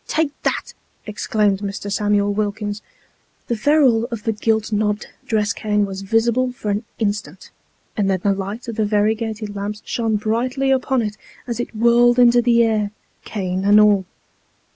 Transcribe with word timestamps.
"Take 0.07 0.31
that," 0.41 0.73
exclaimed 1.05 1.59
Mr. 1.59 1.91
Samuel 1.91 2.33
Wilkins. 2.33 2.81
The 3.45 3.55
ferrule 3.55 4.05
of 4.05 4.23
the 4.23 4.31
gilt 4.33 4.73
knobbed 4.73 5.05
dress 5.27 5.53
cane 5.53 5.85
was 5.85 6.01
visible 6.01 6.51
for 6.51 6.71
an 6.71 6.83
instant, 6.97 7.51
and 7.95 8.09
then 8.09 8.21
the 8.23 8.33
light 8.33 8.67
of 8.67 8.77
the 8.77 8.85
variegated 8.85 9.55
lamps 9.55 9.83
shono 9.85 10.19
brightly 10.19 10.71
upon 10.71 11.03
it 11.03 11.17
as 11.45 11.59
it 11.59 11.75
whirled 11.75 12.17
into 12.17 12.41
the 12.41 12.63
air, 12.63 12.89
cane 13.25 13.63
and 13.63 13.79
all. 13.79 14.05